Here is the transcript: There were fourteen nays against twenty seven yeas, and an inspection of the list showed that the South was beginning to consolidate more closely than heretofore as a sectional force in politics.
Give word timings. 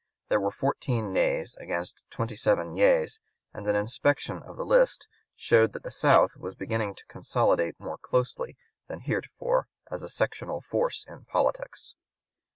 There 0.29 0.39
were 0.39 0.49
fourteen 0.49 1.13
nays 1.13 1.55
against 1.57 2.05
twenty 2.09 2.35
seven 2.35 2.73
yeas, 2.73 3.19
and 3.53 3.67
an 3.67 3.75
inspection 3.75 4.41
of 4.41 4.57
the 4.57 4.65
list 4.65 5.07
showed 5.35 5.73
that 5.73 5.83
the 5.83 5.91
South 5.91 6.35
was 6.37 6.55
beginning 6.55 6.95
to 6.95 7.05
consolidate 7.05 7.79
more 7.79 7.99
closely 7.99 8.57
than 8.87 9.01
heretofore 9.01 9.67
as 9.91 10.01
a 10.01 10.09
sectional 10.09 10.59
force 10.59 11.05
in 11.07 11.25
politics. 11.25 11.93